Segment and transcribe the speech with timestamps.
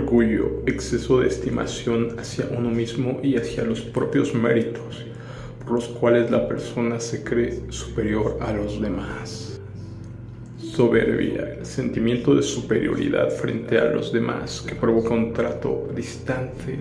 [0.00, 5.04] orgullo, exceso de estimación hacia uno mismo y hacia los propios méritos,
[5.58, 9.60] por los cuales la persona se cree superior a los demás.
[10.56, 16.78] Soberbia, sentimiento de superioridad frente a los demás que provoca un trato distante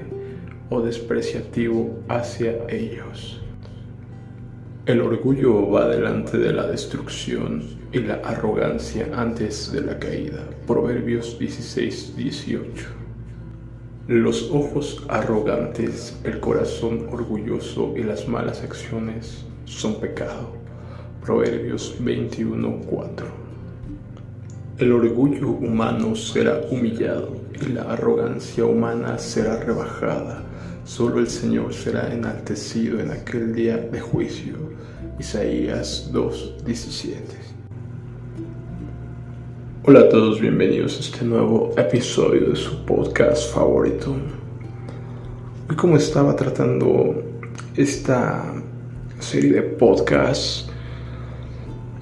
[0.70, 3.42] o despreciativo hacia ellos.
[4.86, 10.48] El orgullo va delante de la destrucción y la arrogancia antes de la caída.
[10.66, 12.99] Proverbios 16, 18.
[14.10, 20.50] Los ojos arrogantes, el corazón orgulloso y las malas acciones son pecado.
[21.24, 23.28] Proverbios 21, 4.
[24.80, 30.44] El orgullo humano será humillado y la arrogancia humana será rebajada
[30.86, 34.56] Solo el Señor será enaltecido en aquel día de juicio.
[35.20, 37.59] Isaías 2:17.
[39.92, 44.16] Hola a todos, bienvenidos a este nuevo episodio de su podcast favorito.
[45.68, 47.24] Hoy como estaba tratando
[47.76, 48.54] esta
[49.18, 50.70] serie de podcasts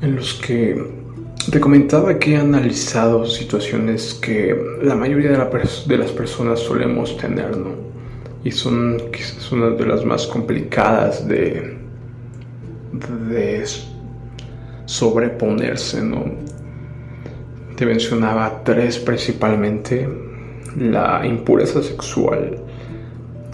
[0.02, 0.85] en los que
[1.49, 7.69] te comentaba que he analizado situaciones que la mayoría de, las personas solemos tener, ¿no?
[8.44, 11.77] y son quizás una de las más complicadas de,
[13.29, 13.63] de
[14.83, 16.25] sobreponerse, ¿no?
[17.78, 20.09] Te mencionaba tres principalmente,
[20.80, 22.58] la impureza sexual,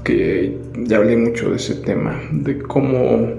[0.02, 3.34] que ya hablé mucho de ese tema, de cómo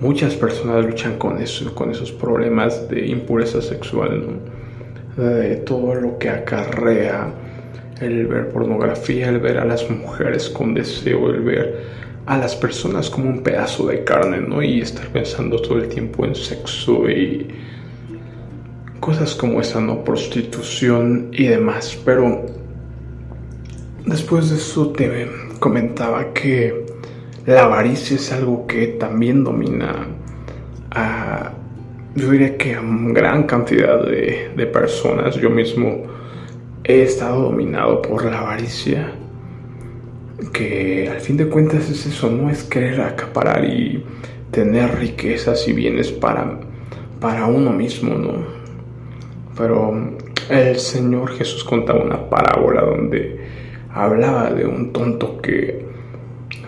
[0.00, 4.26] muchas personas luchan con eso, con esos problemas de impureza sexual,
[5.16, 5.22] ¿no?
[5.24, 7.32] de todo lo que acarrea
[7.98, 11.84] el ver pornografía, el ver a las mujeres con deseo, el ver
[12.26, 14.62] a las personas como un pedazo de carne, ¿no?
[14.62, 17.48] Y estar pensando todo el tiempo en sexo y
[19.02, 20.04] cosas como esa, ¿no?
[20.04, 22.00] Prostitución y demás.
[22.04, 22.46] Pero
[24.06, 26.86] después de eso te comentaba que
[27.44, 30.06] la avaricia es algo que también domina
[30.92, 31.52] a,
[32.14, 35.34] yo diría que a gran cantidad de, de personas.
[35.34, 36.04] Yo mismo
[36.84, 39.14] he estado dominado por la avaricia,
[40.52, 44.04] que al fin de cuentas es eso, no es querer acaparar y
[44.52, 46.60] tener riquezas y bienes para,
[47.18, 48.61] para uno mismo, ¿no?
[49.56, 50.16] Pero
[50.48, 53.40] el Señor Jesús contaba una parábola donde
[53.92, 55.84] hablaba de un tonto que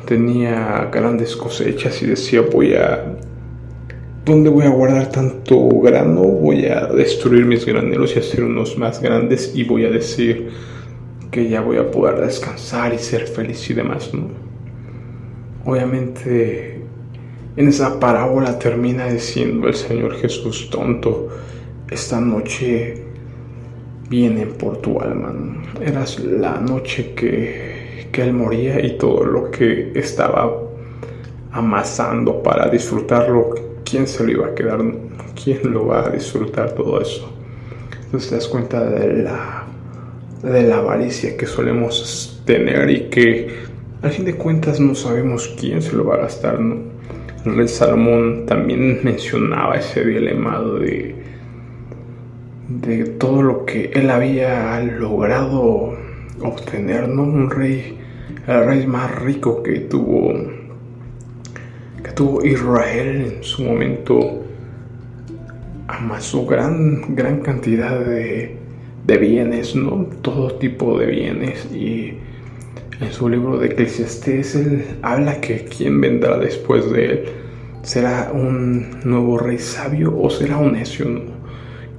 [0.07, 3.17] tenía grandes cosechas y decía voy a
[4.25, 6.23] ¿Dónde voy a guardar tanto grano?
[6.23, 10.49] Voy a destruir mis graneros y hacer unos más grandes y voy a decir
[11.31, 14.29] que ya voy a poder descansar y ser feliz y demás, ¿no?
[15.67, 16.81] Obviamente
[17.57, 21.29] en esa parábola termina diciendo el Señor Jesús, tonto,
[21.95, 23.03] esta noche
[24.09, 25.35] vienen por tu alma.
[25.81, 30.53] Eras la noche que, que Él moría y todo lo que estaba
[31.53, 34.81] amasando para disfrutarlo ¿quién se lo iba a quedar?
[35.43, 37.33] ¿Quién lo va a disfrutar todo eso?
[38.05, 39.65] Entonces te das cuenta de la,
[40.43, 43.55] de la avaricia que solemos tener y que
[44.03, 46.93] al fin de cuentas no sabemos quién se lo va a gastar, ¿no?
[47.45, 51.24] El rey Salomón también mencionaba ese dilema de,
[52.69, 55.97] de todo lo que él había logrado
[56.41, 57.23] obtener, ¿no?
[57.23, 57.99] Un rey,
[58.47, 60.33] el rey más rico que tuvo
[62.15, 64.45] tuvo Israel en su momento
[65.89, 68.57] amasó gran, gran cantidad de,
[69.07, 70.07] de bienes, ¿no?
[70.23, 71.67] Todo tipo de bienes.
[71.73, 72.15] Y
[73.01, 77.25] en su libro de Eclesiastés él habla que quien vendrá después de él
[77.83, 81.07] será un nuevo rey sabio o será un necio,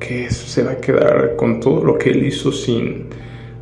[0.08, 3.08] Que se va a quedar con todo lo que él hizo sin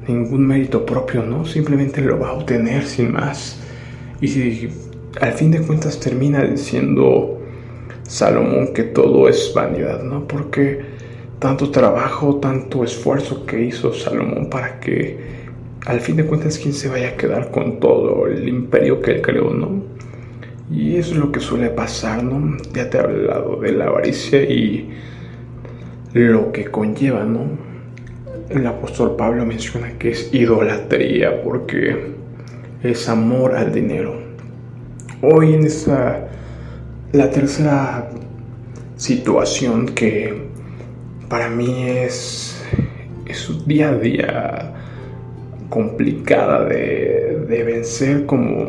[0.07, 1.45] ningún mérito propio, ¿no?
[1.45, 3.59] Simplemente lo va a obtener sin más.
[4.19, 4.69] Y si
[5.21, 7.39] al fin de cuentas termina diciendo
[8.03, 10.27] Salomón que todo es vanidad, ¿no?
[10.27, 10.81] Porque
[11.39, 15.17] tanto trabajo, tanto esfuerzo que hizo Salomón para que
[15.85, 19.21] al fin de cuentas quien se vaya a quedar con todo el imperio que él
[19.21, 19.83] creó, ¿no?
[20.71, 22.57] Y eso es lo que suele pasar, ¿no?
[22.73, 24.89] Ya te he hablado de la avaricia y
[26.13, 27.41] lo que conlleva, ¿no?
[28.49, 32.13] El apóstol Pablo menciona que es idolatría porque
[32.83, 34.15] es amor al dinero.
[35.21, 36.27] Hoy en esta,
[37.13, 38.09] la tercera
[38.95, 40.43] situación que
[41.29, 42.61] para mí es,
[43.25, 44.73] es un día a día
[45.69, 48.67] complicada de, vencer como,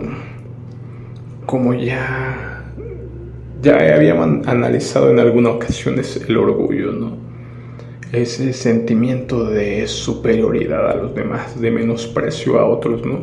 [1.44, 2.64] como ya,
[3.60, 7.33] ya habíamos analizado en algunas ocasiones el orgullo, ¿no?
[8.14, 13.20] Ese sentimiento de superioridad a los demás, de menosprecio a otros, ¿no?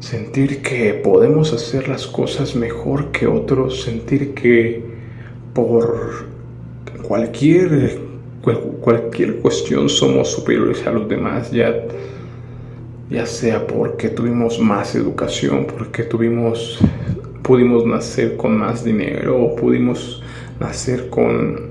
[0.00, 4.82] Sentir que podemos hacer las cosas mejor que otros, sentir que
[5.54, 6.26] por
[7.02, 7.98] cualquier,
[8.80, 11.74] cualquier cuestión somos superiores a los demás, ya,
[13.10, 16.78] ya sea porque tuvimos más educación, porque tuvimos,
[17.42, 20.22] pudimos nacer con más dinero, pudimos
[20.58, 21.69] nacer con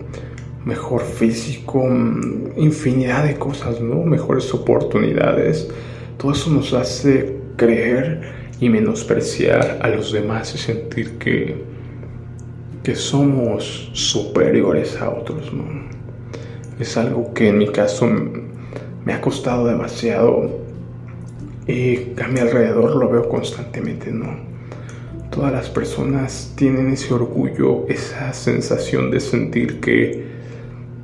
[0.66, 1.88] mejor físico,
[2.58, 4.04] infinidad de cosas, ¿no?
[4.04, 5.70] Mejores oportunidades.
[6.18, 8.22] Todo eso nos hace creer
[8.60, 11.64] y menospreciar a los demás y sentir que,
[12.84, 15.64] que somos superiores a otros, ¿no?
[16.80, 18.08] Es algo que en mi caso
[19.06, 20.60] me ha costado demasiado
[21.68, 24.50] y a mi alrededor lo veo constantemente, ¿no?
[25.30, 30.39] Todas las personas tienen ese orgullo, esa sensación de sentir que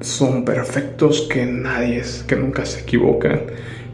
[0.01, 3.41] son perfectos, que nadie es, que nunca se equivocan,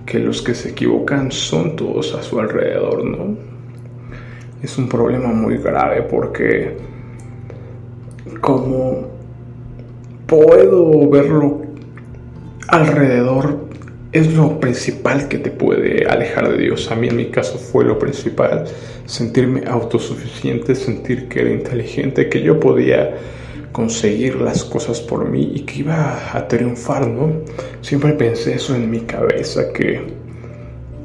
[0.06, 3.38] que los que se equivocan son todos a su alrededor, ¿no?
[4.62, 6.78] Es un problema muy grave porque
[8.40, 9.08] como
[10.28, 11.62] puedo verlo
[12.68, 13.60] alrededor
[14.12, 16.92] es lo principal que te puede alejar de Dios.
[16.92, 18.66] A mí en mi caso fue lo principal,
[19.06, 23.16] sentirme autosuficiente, sentir que era inteligente, que yo podía
[23.72, 27.32] conseguir las cosas por mí y que iba a triunfar, ¿no?
[27.82, 30.02] Siempre pensé eso en mi cabeza, que,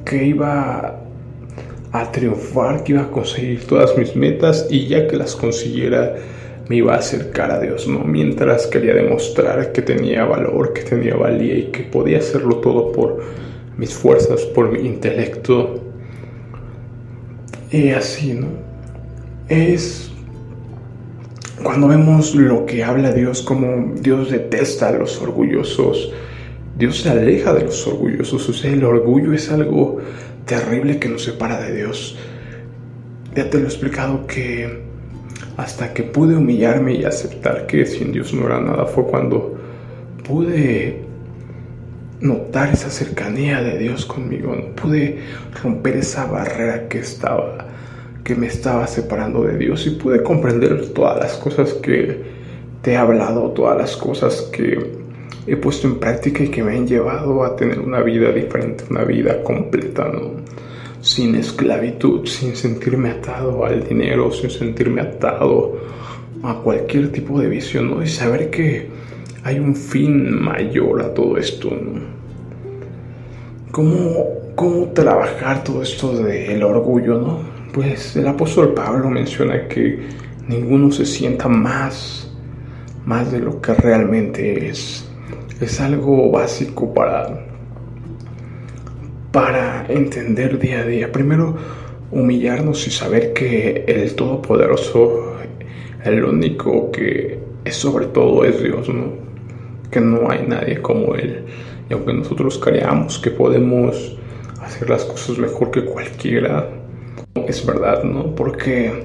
[0.05, 1.01] que iba
[1.93, 6.17] a triunfar, que iba a conseguir todas mis metas y ya que las consiguiera
[6.69, 8.01] me iba a acercar a Dios, ¿no?
[8.01, 13.23] Mientras quería demostrar que tenía valor, que tenía valía y que podía hacerlo todo por
[13.77, 15.81] mis fuerzas, por mi intelecto.
[17.71, 18.49] Y así, ¿no?
[19.49, 20.11] Es
[21.67, 26.13] cuando vemos lo que habla Dios, como Dios detesta a los orgullosos,
[26.79, 28.49] Dios se aleja de los orgullosos.
[28.49, 29.99] O sea, el orgullo es algo
[30.45, 32.17] terrible que nos separa de Dios.
[33.35, 34.81] Ya te lo he explicado que
[35.57, 39.59] hasta que pude humillarme y aceptar que sin Dios no era nada fue cuando
[40.23, 41.03] pude
[42.21, 45.19] notar esa cercanía de Dios conmigo, pude
[45.61, 47.66] romper esa barrera que estaba
[48.27, 52.23] que me estaba separando de Dios y pude comprender todas las cosas que
[52.83, 54.85] te he hablado, todas las cosas que
[55.47, 59.05] he puesto en práctica y que me han llevado a tener una vida diferente, una
[59.05, 60.43] vida completa, ¿no?
[61.01, 65.77] sin esclavitud, sin sentirme atado al dinero, sin sentirme atado
[66.43, 68.03] a cualquier tipo de visión, ¿no?
[68.03, 68.89] Y saber que
[69.45, 72.01] hay un fin mayor a todo esto, ¿no?
[73.71, 74.27] ¿Cómo,
[74.57, 77.56] cómo trabajar todo esto del orgullo, ¿no?
[77.77, 79.99] Pues el apóstol Pablo menciona que
[80.49, 82.35] ninguno se sienta más,
[83.05, 85.07] más de lo que realmente es.
[85.61, 87.47] Es algo básico para
[89.31, 91.13] para entender día a día.
[91.13, 91.55] Primero,
[92.11, 95.37] humillarnos y saber que el Todopoderoso,
[96.03, 99.13] el único que es sobre todo es Dios, ¿no?
[99.91, 101.45] Que no hay nadie como Él.
[101.91, 104.17] Y aunque nosotros creamos que podemos
[104.63, 106.71] hacer las cosas mejor que cualquiera,
[107.49, 108.35] es verdad, ¿no?
[108.35, 109.05] Porque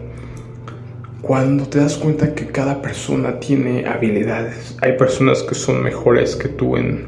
[1.21, 6.47] cuando te das cuenta que cada persona tiene habilidades, hay personas que son mejores que
[6.47, 7.07] tú en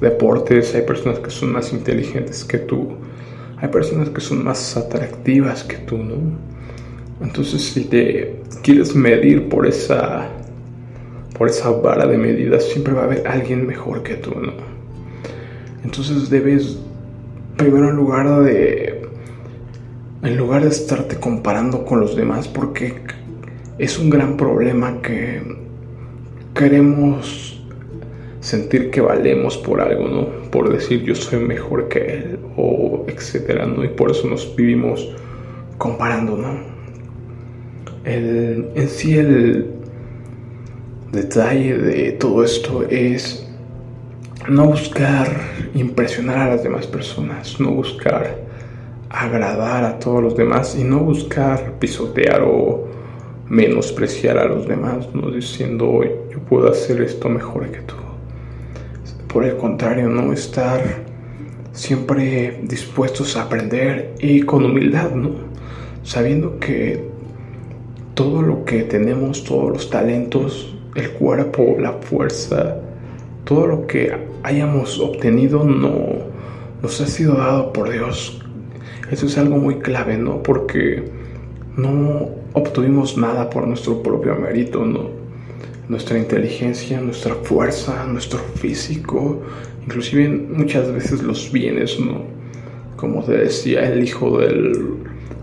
[0.00, 2.96] deportes, hay personas que son más inteligentes que tú,
[3.58, 6.16] hay personas que son más atractivas que tú, ¿no?
[7.22, 10.28] Entonces, si te quieres medir por esa
[11.38, 14.52] por esa vara de medidas, siempre va a haber alguien mejor que tú, ¿no?
[15.84, 16.78] Entonces debes
[17.56, 18.93] primero en lugar de
[20.24, 22.94] en lugar de estarte comparando con los demás porque
[23.78, 25.42] es un gran problema que
[26.54, 27.62] queremos
[28.40, 30.50] sentir que valemos por algo, ¿no?
[30.50, 33.84] Por decir yo soy mejor que él o etcétera, ¿no?
[33.84, 35.14] Y por eso nos vivimos
[35.76, 36.58] comparando, ¿no?
[38.04, 39.66] El, en sí el
[41.12, 43.46] detalle de todo esto es
[44.48, 45.28] no buscar
[45.74, 48.43] impresionar a las demás personas, no buscar
[49.14, 52.86] agradar a todos los demás y no buscar pisotear o
[53.48, 57.94] menospreciar a los demás, no diciendo yo puedo hacer esto mejor que tú
[59.34, 60.80] por el contrario, no estar
[61.72, 65.30] siempre dispuestos a aprender y con humildad, ¿no?
[66.04, 67.08] Sabiendo que
[68.14, 72.76] todo lo que tenemos, todos los talentos, el cuerpo, la fuerza,
[73.42, 75.98] todo lo que hayamos obtenido no
[76.80, 78.40] nos ha sido dado por Dios.
[79.14, 80.42] Eso es algo muy clave, ¿no?
[80.42, 81.04] Porque
[81.76, 85.24] no obtuvimos nada por nuestro propio mérito, ¿no?
[85.88, 89.40] nuestra inteligencia, nuestra fuerza, nuestro físico,
[89.84, 92.22] inclusive muchas veces los bienes, ¿no?
[92.96, 94.96] Como te decía, el hijo del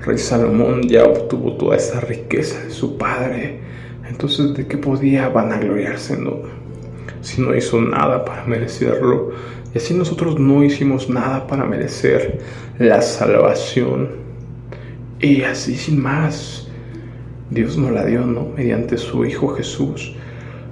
[0.05, 3.59] rey Salomón ya obtuvo toda esa riqueza de su padre.
[4.09, 6.39] Entonces, ¿de qué podía vanagloriarse, no?
[7.21, 9.31] Si no hizo nada para merecerlo.
[9.73, 12.39] Y así nosotros no hicimos nada para merecer
[12.77, 14.09] la salvación.
[15.19, 16.67] Y así sin más,
[17.49, 18.47] Dios nos la dio, ¿no?
[18.55, 20.13] Mediante su Hijo Jesús.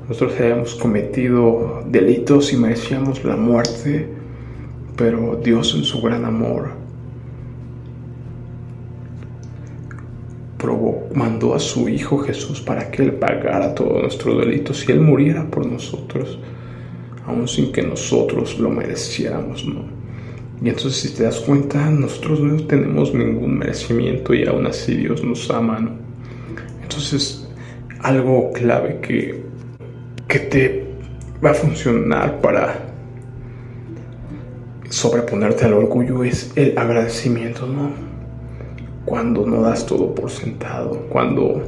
[0.08, 4.08] Nosotros habíamos cometido delitos y merecíamos la muerte,
[4.96, 6.79] pero Dios en su gran amor
[11.14, 15.50] mandó a su Hijo Jesús para que Él pagara todos nuestros delitos y Él muriera
[15.50, 16.40] por nosotros,
[17.26, 19.86] aun sin que nosotros lo mereciéramos, ¿no?
[20.62, 25.24] Y entonces si te das cuenta, nosotros no tenemos ningún merecimiento y aún así Dios
[25.24, 25.92] nos ama, ¿no?
[26.84, 27.48] Entonces,
[28.02, 29.50] algo clave que
[30.30, 30.86] que te
[31.44, 32.94] va a funcionar para
[34.90, 38.09] sobreponerte al orgullo es el agradecimiento, ¿no?
[39.10, 41.64] Cuando no das todo por sentado, cuando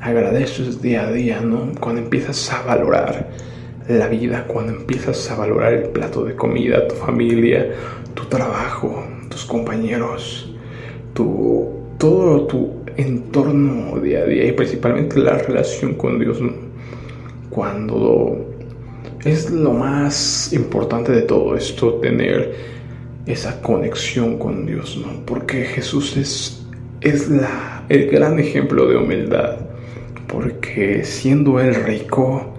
[0.00, 1.72] agradeces día a día, ¿no?
[1.80, 3.30] Cuando empiezas a valorar
[3.88, 7.72] la vida, cuando empiezas a valorar el plato de comida, tu familia,
[8.12, 10.54] tu trabajo, tus compañeros,
[11.14, 16.52] tu, todo tu entorno día a día y principalmente la relación con Dios, ¿no?
[17.56, 18.44] cuando
[19.24, 22.54] es lo más importante de todo esto, tener
[23.24, 25.24] esa conexión con Dios, ¿no?
[25.24, 26.65] Porque Jesús es,
[27.06, 27.30] es
[27.88, 29.58] el gran ejemplo de humildad,
[30.26, 32.52] porque siendo Él rico,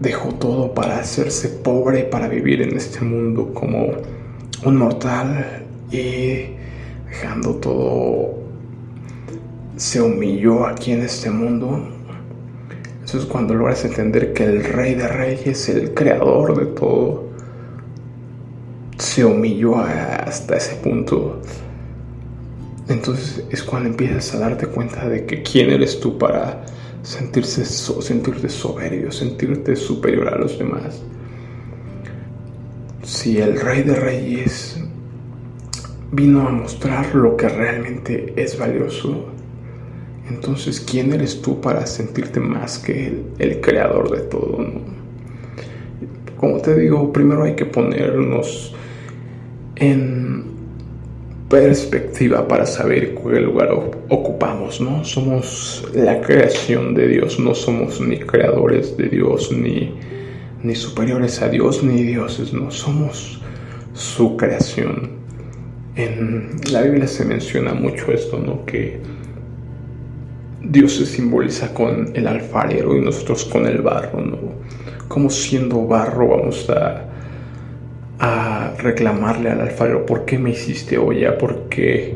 [0.00, 3.92] dejó todo para hacerse pobre, para vivir en este mundo como
[4.64, 5.62] un mortal
[5.92, 6.56] y
[7.08, 8.34] dejando todo,
[9.76, 11.88] se humilló aquí en este mundo.
[13.00, 17.28] Entonces cuando logras entender que el rey de reyes, el creador de todo,
[18.98, 21.40] se humilló hasta ese punto,
[22.88, 26.64] entonces es cuando empiezas a darte cuenta de que quién eres tú para
[27.02, 31.02] sentirse sentirte soberbio, sentirte superior a los demás.
[33.02, 34.78] Si el rey de reyes
[36.12, 39.32] vino a mostrar lo que realmente es valioso,
[40.28, 44.64] entonces, ¿quién eres tú para sentirte más que el, creador de todo?
[46.36, 48.74] Como te digo, primero hay que ponernos
[49.76, 50.51] en
[51.52, 53.68] perspectiva para saber cuál lugar
[54.08, 55.04] ocupamos, ¿no?
[55.04, 59.92] Somos la creación de Dios, no somos ni creadores de Dios, ni,
[60.62, 63.42] ni superiores a Dios, ni dioses, no somos
[63.92, 65.10] su creación.
[65.94, 68.64] En la Biblia se menciona mucho esto, ¿no?
[68.64, 68.98] Que
[70.62, 74.38] Dios se simboliza con el alfarero y nosotros con el barro, ¿no?
[75.06, 77.11] Como siendo barro vamos a,
[78.22, 81.36] a reclamarle al alfarero, ¿por qué me hiciste olla?
[81.36, 82.14] ¿Por qué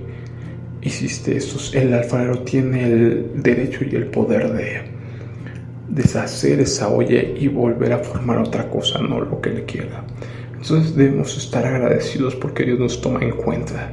[0.80, 1.58] hiciste esto?
[1.76, 4.82] El alfarero tiene el derecho y el poder de
[5.88, 10.04] deshacer esa olla y volver a formar otra cosa, no lo que él quiera.
[10.52, 13.90] Entonces debemos estar agradecidos porque Dios nos toma en cuenta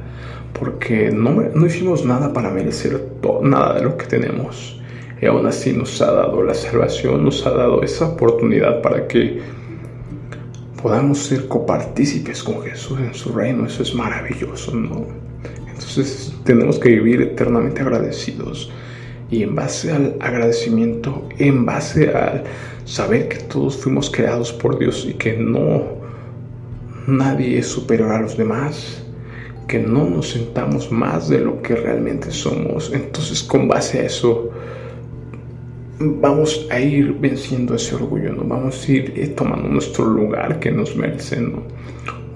[0.52, 3.04] porque no, no hicimos nada para merecer
[3.42, 4.80] nada de lo que tenemos.
[5.20, 9.40] Y aún así nos ha dado la salvación, nos ha dado esa oportunidad para que
[10.84, 13.64] podamos ser copartícipes con Jesús en su reino.
[13.64, 15.06] Eso es maravilloso, ¿no?
[15.66, 18.70] Entonces tenemos que vivir eternamente agradecidos.
[19.30, 22.44] Y en base al agradecimiento, en base al
[22.84, 25.84] saber que todos fuimos creados por Dios y que no
[27.06, 29.02] nadie es superior a los demás,
[29.66, 32.92] que no nos sentamos más de lo que realmente somos.
[32.92, 34.50] Entonces con base a eso
[35.98, 38.44] vamos a ir venciendo ese orgullo, ¿no?
[38.44, 41.38] Vamos a ir eh, tomando nuestro lugar que nos merece,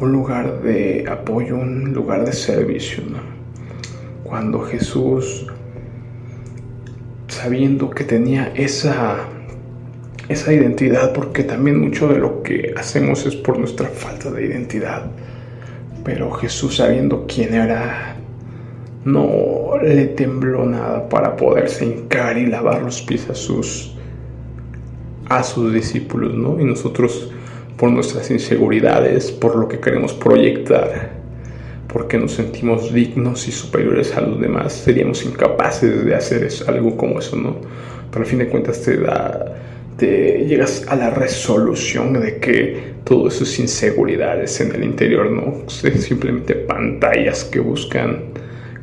[0.01, 3.03] Un lugar de apoyo, un lugar de servicio.
[4.23, 5.47] Cuando Jesús,
[7.27, 9.17] sabiendo que tenía esa,
[10.29, 15.11] esa identidad, porque también mucho de lo que hacemos es por nuestra falta de identidad,
[16.05, 18.17] pero Jesús, sabiendo quién era,
[19.13, 23.95] no le tembló nada para poderse hincar y lavar los pies a sus,
[25.29, 26.61] a sus discípulos, ¿no?
[26.61, 27.31] Y nosotros,
[27.77, 31.13] por nuestras inseguridades, por lo que queremos proyectar,
[31.87, 37.19] porque nos sentimos dignos y superiores a los demás, seríamos incapaces de hacer algo como
[37.19, 37.57] eso, ¿no?
[38.11, 39.55] Pero al fin de cuentas te da
[39.97, 45.65] te llegas a la resolución de que todo eso es inseguridades en el interior, no
[45.67, 48.23] es simplemente pantallas que buscan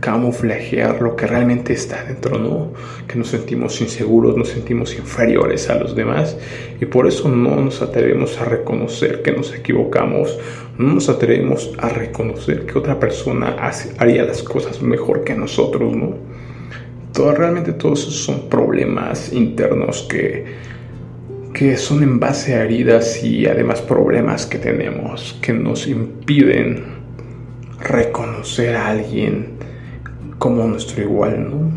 [0.05, 2.73] camuflajear lo que realmente está dentro, ¿no?
[3.07, 6.37] Que nos sentimos inseguros, nos sentimos inferiores a los demás
[6.79, 10.37] y por eso no nos atrevemos a reconocer que nos equivocamos,
[10.77, 13.55] no nos atrevemos a reconocer que otra persona
[13.97, 16.13] haría las cosas mejor que nosotros, ¿no?
[17.11, 20.45] Todo, realmente todos esos son problemas internos que,
[21.51, 26.83] que son en base a heridas y además problemas que tenemos que nos impiden
[27.79, 29.55] reconocer a alguien
[30.45, 31.71] como nuestro igual, ¿no?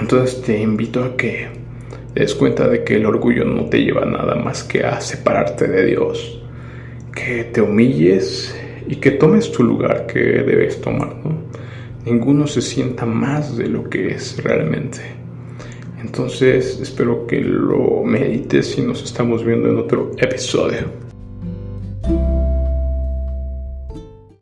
[0.00, 1.46] Entonces te invito a que
[2.12, 5.68] te des cuenta de que el orgullo no te lleva nada más que a separarte
[5.68, 6.42] de Dios,
[7.14, 8.52] que te humilles
[8.88, 11.36] y que tomes tu lugar que debes tomar, ¿no?
[12.04, 15.02] Ninguno se sienta más de lo que es realmente.
[16.02, 21.03] Entonces espero que lo medites y nos estamos viendo en otro episodio.